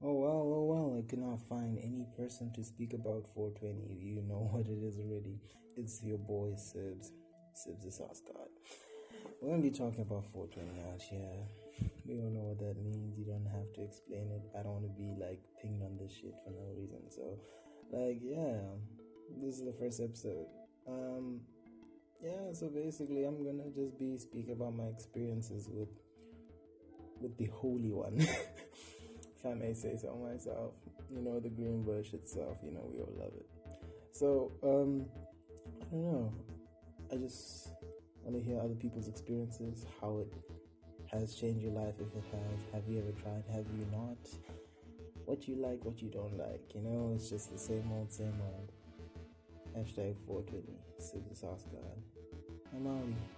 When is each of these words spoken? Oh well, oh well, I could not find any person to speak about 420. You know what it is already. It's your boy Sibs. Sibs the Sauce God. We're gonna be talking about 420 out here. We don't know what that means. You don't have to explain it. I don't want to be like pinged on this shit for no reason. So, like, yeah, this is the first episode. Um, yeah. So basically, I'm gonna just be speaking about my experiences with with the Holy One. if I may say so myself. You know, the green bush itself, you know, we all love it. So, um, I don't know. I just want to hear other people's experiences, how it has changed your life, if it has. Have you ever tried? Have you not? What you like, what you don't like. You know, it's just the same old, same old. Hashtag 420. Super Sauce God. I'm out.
Oh 0.00 0.12
well, 0.12 0.46
oh 0.46 0.64
well, 0.64 0.96
I 0.96 1.02
could 1.02 1.18
not 1.18 1.40
find 1.48 1.76
any 1.82 2.06
person 2.16 2.52
to 2.52 2.62
speak 2.62 2.92
about 2.94 3.26
420. 3.34 3.98
You 3.98 4.22
know 4.22 4.48
what 4.52 4.66
it 4.66 4.78
is 4.78 4.96
already. 4.98 5.40
It's 5.76 6.02
your 6.04 6.18
boy 6.18 6.54
Sibs. 6.54 7.10
Sibs 7.58 7.82
the 7.82 7.90
Sauce 7.90 8.22
God. 8.24 8.46
We're 9.42 9.50
gonna 9.50 9.62
be 9.62 9.72
talking 9.72 10.02
about 10.02 10.24
420 10.32 10.70
out 10.86 11.02
here. 11.02 11.90
We 12.06 12.14
don't 12.14 12.32
know 12.32 12.46
what 12.46 12.60
that 12.60 12.78
means. 12.80 13.18
You 13.18 13.24
don't 13.24 13.46
have 13.50 13.72
to 13.74 13.82
explain 13.82 14.30
it. 14.30 14.42
I 14.56 14.62
don't 14.62 14.78
want 14.78 14.86
to 14.86 14.94
be 14.94 15.18
like 15.18 15.42
pinged 15.60 15.82
on 15.82 15.98
this 15.98 16.12
shit 16.12 16.34
for 16.44 16.50
no 16.50 16.70
reason. 16.78 17.02
So, 17.10 17.34
like, 17.90 18.22
yeah, 18.22 18.54
this 19.42 19.58
is 19.58 19.64
the 19.64 19.74
first 19.74 20.00
episode. 20.00 20.46
Um, 20.86 21.40
yeah. 22.22 22.52
So 22.52 22.68
basically, 22.68 23.24
I'm 23.24 23.42
gonna 23.42 23.70
just 23.74 23.98
be 23.98 24.16
speaking 24.16 24.52
about 24.52 24.76
my 24.76 24.86
experiences 24.94 25.68
with 25.68 25.90
with 27.20 27.36
the 27.36 27.46
Holy 27.46 27.90
One. 27.90 28.22
if 29.38 29.46
I 29.46 29.54
may 29.54 29.72
say 29.72 29.96
so 29.96 30.16
myself. 30.16 30.72
You 31.10 31.22
know, 31.22 31.40
the 31.40 31.48
green 31.48 31.82
bush 31.82 32.12
itself, 32.12 32.58
you 32.62 32.72
know, 32.72 32.84
we 32.92 33.00
all 33.00 33.14
love 33.18 33.32
it. 33.36 33.46
So, 34.12 34.52
um, 34.62 35.06
I 35.80 35.84
don't 35.90 36.12
know. 36.12 36.32
I 37.12 37.16
just 37.16 37.70
want 38.22 38.36
to 38.36 38.42
hear 38.42 38.60
other 38.60 38.74
people's 38.74 39.08
experiences, 39.08 39.86
how 40.00 40.18
it 40.18 40.32
has 41.10 41.34
changed 41.34 41.62
your 41.62 41.72
life, 41.72 41.94
if 41.98 42.14
it 42.14 42.24
has. 42.30 42.74
Have 42.74 42.82
you 42.88 42.98
ever 42.98 43.12
tried? 43.12 43.44
Have 43.54 43.64
you 43.78 43.86
not? 43.90 44.18
What 45.24 45.48
you 45.48 45.56
like, 45.56 45.84
what 45.84 46.02
you 46.02 46.08
don't 46.08 46.36
like. 46.36 46.74
You 46.74 46.82
know, 46.82 47.12
it's 47.14 47.30
just 47.30 47.52
the 47.52 47.58
same 47.58 47.90
old, 47.92 48.12
same 48.12 48.34
old. 48.42 48.72
Hashtag 49.76 50.16
420. 50.26 50.62
Super 50.98 51.34
Sauce 51.34 51.66
God. 51.72 52.02
I'm 52.74 52.86
out. 52.86 53.37